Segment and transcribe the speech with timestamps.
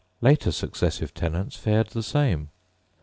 [0.19, 2.49] Later successive tenants fared the same.